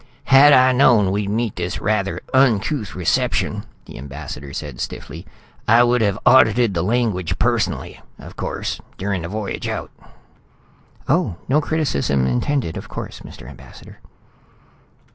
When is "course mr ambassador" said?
12.89-13.99